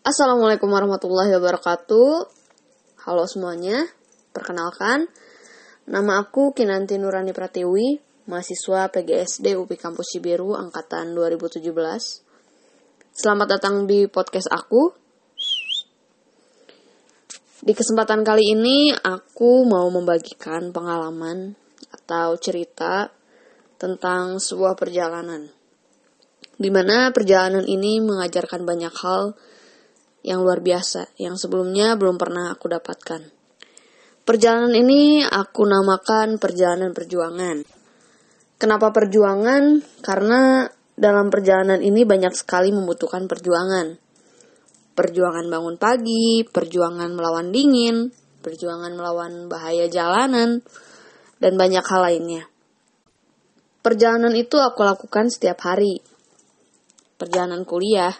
Assalamualaikum 0.00 0.72
warahmatullahi 0.72 1.28
wabarakatuh. 1.36 2.24
Halo 3.04 3.28
semuanya, 3.28 3.84
perkenalkan 4.32 5.12
nama 5.84 6.24
aku 6.24 6.56
Kinanti 6.56 6.96
Nurani 6.96 7.36
Pratiwi, 7.36 8.00
mahasiswa 8.24 8.88
PGSD 8.88 9.60
UPI 9.60 9.76
Kampus 9.76 10.16
Cibiru 10.16 10.56
angkatan 10.56 11.12
2017. 11.12 11.68
Selamat 13.12 13.60
datang 13.60 13.84
di 13.84 14.08
podcast 14.08 14.48
aku. 14.48 14.88
Di 17.60 17.76
kesempatan 17.76 18.24
kali 18.24 18.56
ini 18.56 18.96
aku 18.96 19.68
mau 19.68 19.84
membagikan 19.92 20.72
pengalaman 20.72 21.52
atau 21.92 22.40
cerita 22.40 23.12
tentang 23.76 24.40
sebuah 24.40 24.80
perjalanan 24.80 25.60
di 26.60 26.68
mana 26.72 27.12
perjalanan 27.12 27.68
ini 27.68 28.00
mengajarkan 28.00 28.64
banyak 28.64 28.92
hal 28.96 29.36
yang 30.20 30.44
luar 30.44 30.60
biasa 30.60 31.16
yang 31.16 31.36
sebelumnya 31.40 31.96
belum 31.96 32.20
pernah 32.20 32.52
aku 32.52 32.68
dapatkan. 32.68 33.22
Perjalanan 34.20 34.76
ini 34.76 35.24
aku 35.24 35.64
namakan 35.64 36.36
perjalanan 36.36 36.92
perjuangan. 36.92 37.64
Kenapa 38.60 38.92
perjuangan? 38.92 39.80
Karena 40.04 40.68
dalam 40.92 41.32
perjalanan 41.32 41.80
ini 41.80 42.04
banyak 42.04 42.36
sekali 42.36 42.68
membutuhkan 42.70 43.24
perjuangan. 43.24 43.96
Perjuangan 44.92 45.48
bangun 45.48 45.80
pagi, 45.80 46.44
perjuangan 46.44 47.08
melawan 47.16 47.48
dingin, 47.48 48.12
perjuangan 48.44 48.92
melawan 48.92 49.48
bahaya 49.48 49.88
jalanan, 49.88 50.60
dan 51.40 51.52
banyak 51.56 51.80
hal 51.80 52.00
lainnya. 52.04 52.44
Perjalanan 53.80 54.36
itu 54.36 54.60
aku 54.60 54.84
lakukan 54.84 55.32
setiap 55.32 55.64
hari, 55.64 56.04
perjalanan 57.16 57.64
kuliah. 57.64 58.12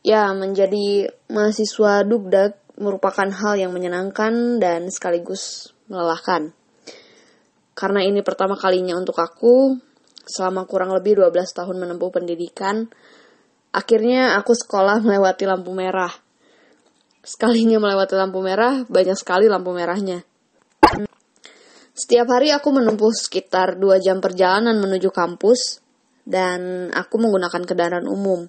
Ya, 0.00 0.32
menjadi 0.32 1.12
mahasiswa 1.28 2.08
dugdag 2.08 2.56
merupakan 2.80 3.28
hal 3.28 3.60
yang 3.60 3.76
menyenangkan 3.76 4.56
dan 4.56 4.88
sekaligus 4.88 5.76
melelahkan. 5.92 6.56
Karena 7.76 8.00
ini 8.00 8.24
pertama 8.24 8.56
kalinya 8.56 8.96
untuk 8.96 9.20
aku, 9.20 9.76
selama 10.24 10.64
kurang 10.64 10.96
lebih 10.96 11.20
12 11.20 11.52
tahun 11.52 11.76
menempuh 11.76 12.08
pendidikan, 12.08 12.88
akhirnya 13.76 14.40
aku 14.40 14.56
sekolah 14.56 15.04
melewati 15.04 15.44
lampu 15.44 15.76
merah. 15.76 16.12
Sekalinya 17.20 17.76
melewati 17.76 18.16
lampu 18.16 18.40
merah, 18.40 18.88
banyak 18.88 19.16
sekali 19.20 19.52
lampu 19.52 19.76
merahnya. 19.76 20.24
Setiap 21.92 22.32
hari 22.32 22.48
aku 22.48 22.72
menempuh 22.72 23.12
sekitar 23.12 23.76
2 23.76 24.00
jam 24.00 24.24
perjalanan 24.24 24.80
menuju 24.80 25.12
kampus, 25.12 25.84
dan 26.24 26.88
aku 26.88 27.20
menggunakan 27.20 27.68
kendaraan 27.68 28.08
umum. 28.08 28.48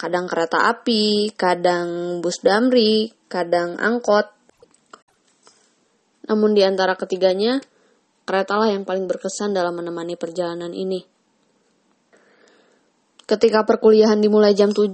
Kadang 0.00 0.24
kereta 0.24 0.64
api, 0.72 1.36
kadang 1.36 2.20
bus 2.24 2.40
damri, 2.40 3.12
kadang 3.28 3.76
angkot. 3.76 4.32
Namun 6.24 6.56
di 6.56 6.64
antara 6.64 6.96
ketiganya, 6.96 7.60
kereta 8.24 8.56
lah 8.56 8.72
yang 8.72 8.88
paling 8.88 9.04
berkesan 9.04 9.52
dalam 9.52 9.76
menemani 9.76 10.16
perjalanan 10.16 10.72
ini. 10.72 11.04
Ketika 13.28 13.68
perkuliahan 13.68 14.16
dimulai 14.24 14.56
jam 14.56 14.72
7, 14.72 14.88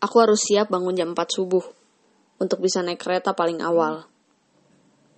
aku 0.00 0.16
harus 0.16 0.40
siap 0.40 0.72
bangun 0.72 0.96
jam 0.96 1.12
4 1.12 1.20
subuh 1.28 1.62
untuk 2.40 2.64
bisa 2.64 2.80
naik 2.80 2.96
kereta 2.96 3.36
paling 3.36 3.60
awal. 3.60 4.08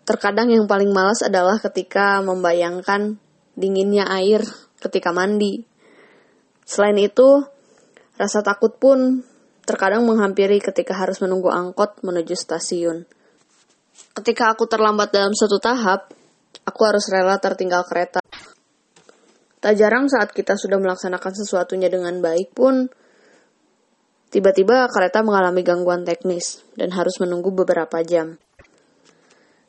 Terkadang 0.02 0.50
yang 0.50 0.66
paling 0.66 0.90
malas 0.90 1.22
adalah 1.22 1.62
ketika 1.62 2.18
membayangkan 2.26 3.22
dinginnya 3.54 4.10
air 4.10 4.42
ketika 4.82 5.14
mandi 5.14 5.62
Selain 6.62 6.96
itu, 6.98 7.44
rasa 8.16 8.44
takut 8.44 8.76
pun 8.76 9.22
terkadang 9.62 10.02
menghampiri 10.02 10.58
ketika 10.58 10.96
harus 10.98 11.22
menunggu 11.22 11.48
angkot 11.48 12.02
menuju 12.02 12.34
stasiun. 12.34 13.06
Ketika 14.12 14.52
aku 14.52 14.66
terlambat 14.68 15.14
dalam 15.14 15.32
satu 15.32 15.56
tahap, 15.62 16.12
aku 16.66 16.80
harus 16.84 17.08
rela 17.08 17.38
tertinggal 17.38 17.86
kereta. 17.86 18.20
Tak 19.62 19.78
jarang 19.78 20.10
saat 20.10 20.34
kita 20.34 20.58
sudah 20.58 20.76
melaksanakan 20.82 21.32
sesuatunya 21.38 21.86
dengan 21.86 22.18
baik 22.18 22.50
pun, 22.50 22.90
tiba-tiba 24.34 24.90
kereta 24.90 25.22
mengalami 25.22 25.62
gangguan 25.62 26.02
teknis 26.02 26.66
dan 26.74 26.90
harus 26.90 27.14
menunggu 27.22 27.54
beberapa 27.54 28.02
jam. 28.02 28.42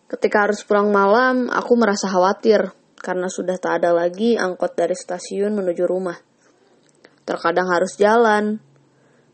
Ketika 0.10 0.50
harus 0.50 0.66
pulang 0.66 0.90
malam, 0.90 1.50
aku 1.54 1.78
merasa 1.78 2.10
khawatir 2.10 2.74
karena 2.98 3.30
sudah 3.30 3.62
tak 3.62 3.84
ada 3.84 3.94
lagi 3.94 4.34
angkot 4.34 4.74
dari 4.74 4.98
stasiun 4.98 5.54
menuju 5.54 5.84
rumah. 5.86 6.33
Terkadang 7.24 7.72
harus 7.72 7.96
jalan, 7.96 8.60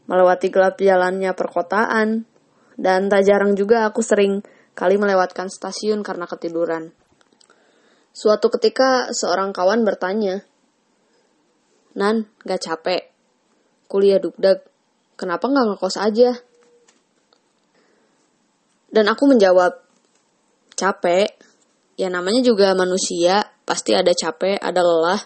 melewati 0.05 0.49
gelap 0.53 0.77
jalannya 0.77 1.33
perkotaan, 1.33 2.25
dan 2.79 3.09
tak 3.09 3.25
jarang 3.25 3.57
juga 3.57 3.89
aku 3.89 4.05
sering 4.05 4.45
kali 4.77 4.95
melewatkan 4.95 5.51
stasiun 5.51 6.05
karena 6.05 6.29
ketiduran. 6.29 6.95
Suatu 8.13 8.49
ketika 8.53 9.11
seorang 9.13 9.53
kawan 9.53 9.85
bertanya, 9.85 10.41
Nan, 11.97 12.29
gak 12.45 12.61
capek? 12.63 13.09
Kuliah 13.89 14.21
dugdag, 14.21 14.61
kenapa 15.17 15.49
gak 15.49 15.65
ngekos 15.73 15.97
aja? 15.97 16.31
Dan 18.89 19.05
aku 19.09 19.29
menjawab, 19.29 19.81
capek, 20.77 21.27
ya 21.99 22.07
namanya 22.07 22.39
juga 22.45 22.71
manusia, 22.77 23.43
pasti 23.67 23.93
ada 23.93 24.15
capek, 24.15 24.57
ada 24.57 24.79
lelah, 24.79 25.21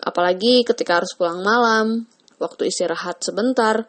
Apalagi 0.00 0.64
ketika 0.64 1.00
harus 1.00 1.12
pulang 1.12 1.44
malam, 1.44 2.08
waktu 2.40 2.72
istirahat 2.72 3.20
sebentar, 3.20 3.84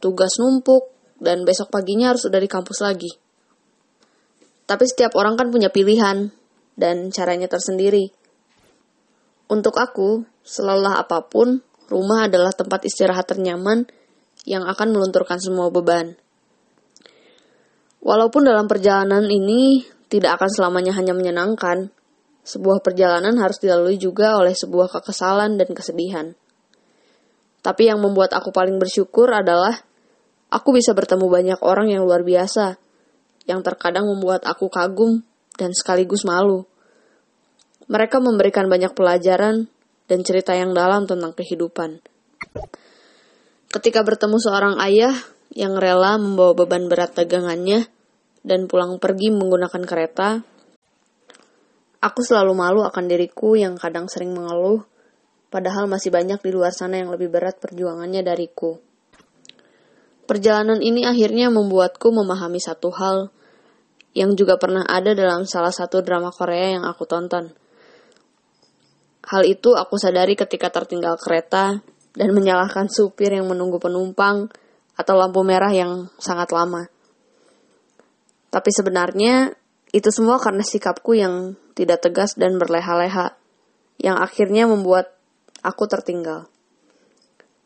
tugas 0.00 0.40
numpuk, 0.40 0.88
dan 1.20 1.44
besok 1.44 1.72
paginya 1.72 2.12
harus 2.12 2.24
udah 2.28 2.40
di 2.40 2.48
kampus 2.48 2.80
lagi. 2.84 3.12
Tapi 4.66 4.84
setiap 4.88 5.14
orang 5.14 5.38
kan 5.38 5.48
punya 5.52 5.70
pilihan 5.70 6.32
dan 6.74 7.08
caranya 7.14 7.46
tersendiri. 7.46 8.12
Untuk 9.46 9.78
aku, 9.78 10.26
selelah 10.42 10.98
apa 10.98 11.22
pun, 11.22 11.62
rumah 11.86 12.26
adalah 12.26 12.50
tempat 12.50 12.82
istirahat 12.82 13.30
ternyaman 13.30 13.86
yang 14.42 14.66
akan 14.66 14.90
melunturkan 14.90 15.38
semua 15.38 15.70
beban. 15.70 16.18
Walaupun 18.02 18.46
dalam 18.46 18.66
perjalanan 18.66 19.26
ini 19.26 19.86
tidak 20.06 20.38
akan 20.38 20.50
selamanya 20.50 20.94
hanya 20.94 21.14
menyenangkan, 21.14 21.90
sebuah 22.46 22.78
perjalanan 22.78 23.34
harus 23.42 23.58
dilalui 23.58 23.98
juga 23.98 24.38
oleh 24.38 24.54
sebuah 24.54 24.86
kekesalan 24.94 25.58
dan 25.58 25.68
kesedihan. 25.74 26.26
Tapi 27.66 27.90
yang 27.90 27.98
membuat 27.98 28.30
aku 28.38 28.54
paling 28.54 28.78
bersyukur 28.78 29.26
adalah 29.34 29.74
aku 30.54 30.78
bisa 30.78 30.94
bertemu 30.94 31.26
banyak 31.26 31.60
orang 31.66 31.90
yang 31.90 32.06
luar 32.06 32.22
biasa, 32.22 32.78
yang 33.50 33.66
terkadang 33.66 34.06
membuat 34.06 34.46
aku 34.46 34.70
kagum 34.70 35.26
dan 35.58 35.74
sekaligus 35.74 36.22
malu. 36.22 36.62
Mereka 37.90 38.22
memberikan 38.22 38.70
banyak 38.70 38.94
pelajaran 38.94 39.66
dan 40.06 40.18
cerita 40.22 40.54
yang 40.54 40.70
dalam 40.70 41.10
tentang 41.10 41.34
kehidupan. 41.34 41.98
Ketika 43.74 44.06
bertemu 44.06 44.38
seorang 44.38 44.74
ayah 44.86 45.14
yang 45.50 45.74
rela 45.74 46.14
membawa 46.14 46.54
beban 46.54 46.86
berat 46.86 47.18
dagangannya 47.18 47.90
dan 48.46 48.70
pulang 48.70 49.02
pergi 49.02 49.34
menggunakan 49.34 49.82
kereta, 49.82 50.46
Aku 52.00 52.20
selalu 52.20 52.52
malu 52.52 52.80
akan 52.84 53.08
diriku 53.08 53.56
yang 53.56 53.80
kadang 53.80 54.06
sering 54.06 54.36
mengeluh, 54.36 54.84
padahal 55.48 55.88
masih 55.88 56.12
banyak 56.12 56.38
di 56.42 56.50
luar 56.52 56.70
sana 56.70 57.00
yang 57.00 57.08
lebih 57.08 57.32
berat 57.32 57.56
perjuangannya 57.56 58.20
dariku. 58.20 58.76
Perjalanan 60.26 60.82
ini 60.82 61.06
akhirnya 61.06 61.48
membuatku 61.54 62.10
memahami 62.10 62.58
satu 62.58 62.90
hal 62.90 63.30
yang 64.16 64.34
juga 64.34 64.58
pernah 64.58 64.82
ada 64.82 65.14
dalam 65.14 65.46
salah 65.46 65.70
satu 65.70 66.02
drama 66.02 66.34
Korea 66.34 66.80
yang 66.80 66.84
aku 66.88 67.06
tonton. 67.06 67.52
Hal 69.26 69.42
itu 69.46 69.76
aku 69.76 69.98
sadari 69.98 70.34
ketika 70.34 70.70
tertinggal 70.70 71.18
kereta 71.18 71.78
dan 72.16 72.28
menyalahkan 72.32 72.88
supir 72.88 73.36
yang 73.36 73.46
menunggu 73.46 73.76
penumpang 73.76 74.48
atau 74.96 75.14
lampu 75.14 75.44
merah 75.44 75.70
yang 75.70 76.08
sangat 76.16 76.50
lama. 76.50 76.88
Tapi 78.48 78.70
sebenarnya 78.72 79.52
itu 79.94 80.08
semua 80.10 80.42
karena 80.42 80.66
sikapku 80.66 81.14
yang 81.14 81.54
tidak 81.78 82.02
tegas 82.02 82.34
dan 82.34 82.58
berleha-leha, 82.58 83.38
yang 84.02 84.18
akhirnya 84.18 84.66
membuat 84.66 85.14
aku 85.62 85.86
tertinggal. 85.86 86.50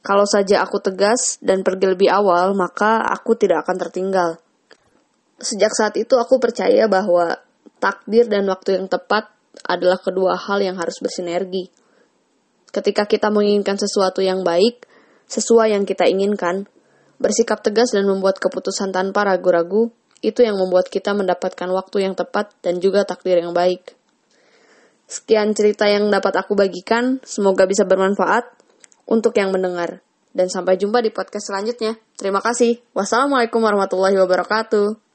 Kalau 0.00 0.24
saja 0.24 0.64
aku 0.64 0.80
tegas 0.80 1.36
dan 1.44 1.60
pergi 1.60 1.92
lebih 1.92 2.08
awal, 2.08 2.56
maka 2.56 3.04
aku 3.04 3.36
tidak 3.36 3.68
akan 3.68 3.76
tertinggal. 3.76 4.30
Sejak 5.40 5.72
saat 5.72 5.96
itu 5.96 6.16
aku 6.16 6.40
percaya 6.40 6.88
bahwa 6.88 7.36
takdir 7.80 8.28
dan 8.28 8.48
waktu 8.48 8.80
yang 8.80 8.88
tepat 8.88 9.28
adalah 9.64 10.00
kedua 10.00 10.36
hal 10.36 10.64
yang 10.64 10.80
harus 10.80 11.00
bersinergi. 11.04 11.68
Ketika 12.72 13.04
kita 13.04 13.28
menginginkan 13.28 13.76
sesuatu 13.76 14.24
yang 14.24 14.40
baik, 14.40 14.88
sesuai 15.28 15.76
yang 15.76 15.84
kita 15.84 16.08
inginkan, 16.08 16.64
bersikap 17.20 17.60
tegas 17.60 17.92
dan 17.92 18.08
membuat 18.08 18.40
keputusan 18.40 18.94
tanpa 18.94 19.28
ragu-ragu 19.28 19.92
itu 20.20 20.44
yang 20.44 20.56
membuat 20.56 20.92
kita 20.92 21.16
mendapatkan 21.16 21.68
waktu 21.72 22.04
yang 22.08 22.14
tepat 22.16 22.52
dan 22.60 22.80
juga 22.80 23.08
takdir 23.08 23.40
yang 23.40 23.56
baik. 23.56 23.96
Sekian 25.10 25.56
cerita 25.56 25.90
yang 25.90 26.06
dapat 26.12 26.38
aku 26.38 26.54
bagikan, 26.54 27.18
semoga 27.26 27.66
bisa 27.66 27.82
bermanfaat 27.82 28.46
untuk 29.10 29.34
yang 29.34 29.50
mendengar. 29.50 30.04
Dan 30.30 30.46
sampai 30.46 30.78
jumpa 30.78 31.02
di 31.02 31.10
podcast 31.10 31.50
selanjutnya. 31.50 31.98
Terima 32.14 32.38
kasih. 32.38 32.78
Wassalamualaikum 32.94 33.58
warahmatullahi 33.58 34.14
wabarakatuh. 34.14 35.09